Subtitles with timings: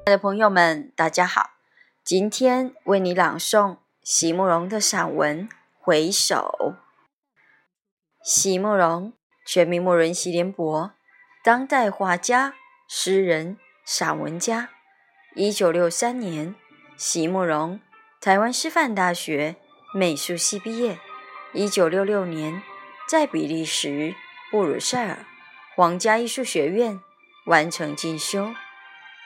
[0.00, 1.50] 亲爱的朋友们，大家好！
[2.02, 5.46] 今天为你朗诵席慕容的散文
[5.78, 6.56] 《回首》。
[8.24, 9.12] 席慕容，
[9.44, 10.92] 全名慕人席联博，
[11.44, 12.54] 当代画家、
[12.88, 14.70] 诗人、散文家。
[15.34, 16.54] 一九六三年，
[16.96, 17.78] 席慕容
[18.22, 19.56] 台湾师范大学
[19.94, 20.98] 美术系毕业。
[21.52, 22.62] 一九六六年，
[23.06, 24.14] 在比利时
[24.50, 25.26] 布鲁塞尔
[25.76, 26.98] 皇家艺术学院
[27.44, 28.54] 完成进修。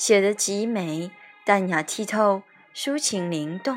[0.00, 1.10] 写得极美，
[1.44, 2.42] 淡雅剔透，
[2.74, 3.76] 抒情灵动，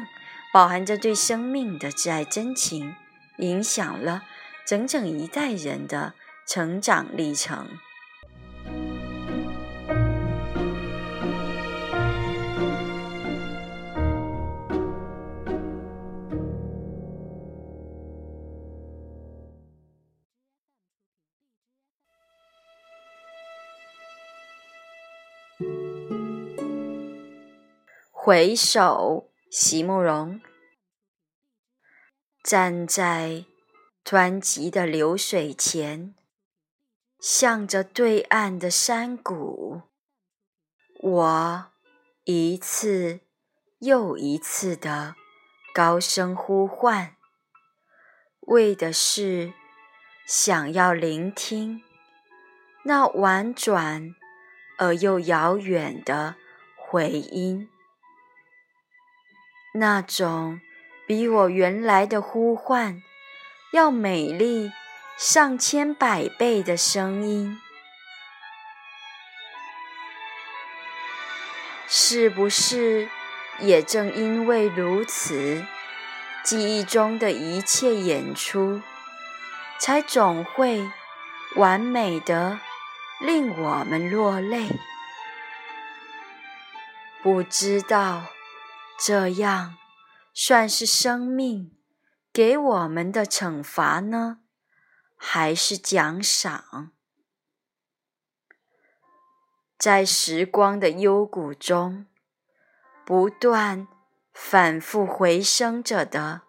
[0.53, 2.95] 饱含着对生命的挚爱真情，
[3.39, 4.23] 影响了
[4.65, 6.13] 整整一代人的
[6.47, 7.67] 成长历程。
[28.25, 30.39] 回首，席慕容
[32.41, 33.43] 站在
[34.05, 36.15] 湍急的流水前，
[37.19, 39.81] 向着对岸的山谷，
[41.01, 41.65] 我
[42.23, 43.19] 一次
[43.79, 45.15] 又一次的
[45.73, 47.17] 高声呼唤，
[48.47, 49.51] 为的是
[50.25, 51.83] 想要聆听
[52.85, 54.15] 那婉转
[54.77, 56.37] 而又遥远的
[56.77, 57.69] 回音。
[59.75, 60.61] 那种
[61.07, 63.01] 比我原来的呼唤
[63.71, 64.71] 要美丽
[65.17, 67.59] 上千百倍的声音，
[71.87, 73.09] 是不是
[73.59, 75.65] 也正因为如此，
[76.43, 78.79] 记忆中的一切演出，
[79.79, 80.87] 才总会
[81.55, 82.59] 完美的
[83.19, 84.69] 令我们落泪？
[87.23, 88.32] 不知道。
[88.99, 89.75] 这样
[90.33, 91.77] 算是生命
[92.31, 94.39] 给我们的惩罚呢，
[95.17, 96.91] 还是奖赏？
[99.77, 102.05] 在时光的幽谷中，
[103.05, 103.87] 不断
[104.33, 106.43] 反复回声着的，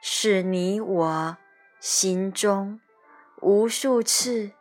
[0.00, 1.36] 是你我
[1.80, 2.80] 心中
[3.40, 4.52] 无数次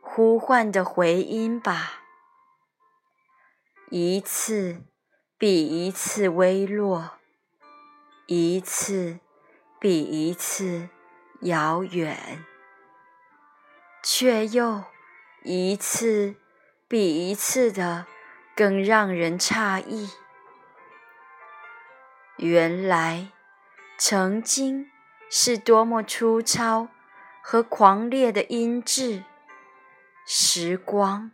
[0.00, 2.02] 呼唤的回音吧？
[3.90, 4.93] 一次。
[5.36, 7.10] 比一次微弱，
[8.26, 9.18] 一次
[9.80, 10.88] 比一次
[11.40, 12.44] 遥远，
[14.00, 14.84] 却又
[15.42, 16.36] 一次
[16.86, 18.06] 比一次的
[18.54, 20.08] 更让人诧异。
[22.36, 23.32] 原来，
[23.98, 24.88] 曾经
[25.28, 26.86] 是多么粗糙
[27.42, 29.24] 和狂烈的音质，
[30.24, 31.32] 时光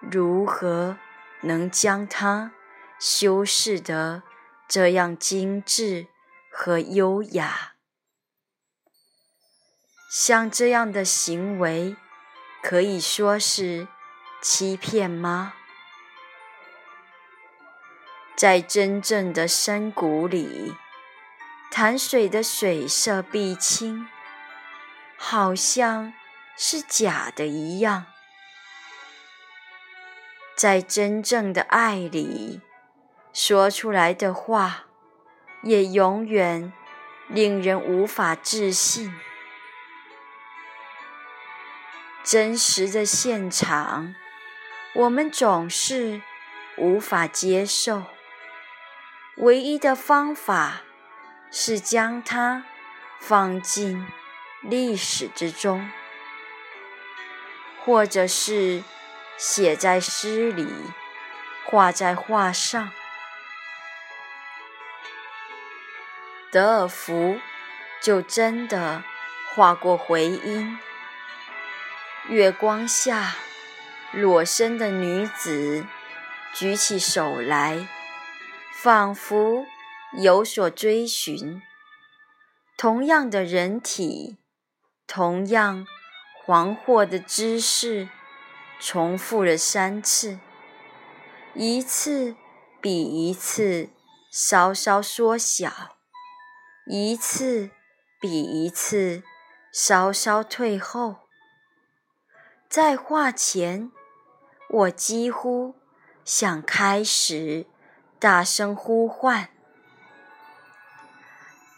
[0.00, 0.96] 如何
[1.42, 2.52] 能将它？
[2.98, 4.22] 修饰得
[4.68, 6.06] 这样精致
[6.50, 7.74] 和优雅，
[10.10, 11.96] 像这样的行为
[12.62, 13.88] 可以说是
[14.40, 15.54] 欺骗吗？
[18.36, 20.74] 在真正的深谷里，
[21.70, 24.08] 潭水的水色碧清，
[25.16, 26.12] 好像
[26.56, 28.06] 是假的一样。
[30.56, 32.60] 在真正的爱里。
[33.34, 34.84] 说出来的话，
[35.64, 36.72] 也永远
[37.26, 39.12] 令人无法置信。
[42.22, 44.14] 真实的现场，
[44.94, 46.22] 我们总是
[46.78, 48.04] 无法接受。
[49.38, 50.82] 唯一的方法
[51.50, 52.64] 是将它
[53.18, 54.06] 放进
[54.62, 55.90] 历史之中，
[57.84, 58.84] 或者是
[59.36, 60.68] 写在诗里，
[61.66, 62.92] 画在画上。
[66.54, 67.40] 德尔福
[68.00, 69.02] 就真的
[69.52, 70.78] 画过回音。
[72.28, 73.34] 月光下，
[74.12, 75.84] 裸身的女子
[76.54, 77.88] 举起手来，
[78.72, 79.66] 仿佛
[80.12, 81.60] 有所追寻。
[82.76, 84.36] 同样的人体，
[85.08, 85.84] 同样
[86.46, 88.08] 惶惑的姿势，
[88.78, 90.38] 重复了三次，
[91.54, 92.36] 一次
[92.80, 93.88] 比一次
[94.30, 95.93] 稍稍缩小，
[96.86, 97.70] 一次
[98.20, 99.22] 比一次
[99.72, 101.16] 稍稍退后。
[102.68, 103.90] 在画前，
[104.68, 105.76] 我几乎
[106.24, 107.66] 想开始
[108.18, 109.48] 大声呼唤。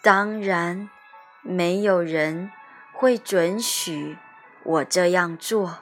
[0.03, 0.91] 当然，
[1.43, 2.50] 没有人
[2.93, 4.19] 会准许
[4.64, 5.79] 我这样做，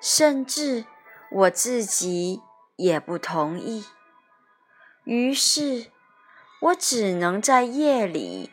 [0.00, 0.86] 甚至
[1.30, 2.42] 我自己
[2.74, 3.84] 也不同意。
[5.04, 5.92] 于是，
[6.60, 8.50] 我只能在夜里，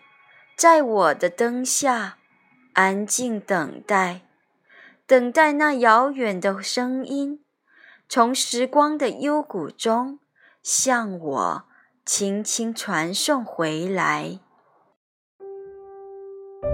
[0.56, 2.18] 在我的灯下，
[2.74, 4.22] 安静等待，
[5.08, 7.44] 等待那遥远的声音
[8.08, 10.20] 从时光的幽谷中
[10.62, 11.66] 向我
[12.06, 14.40] 轻轻传送回来。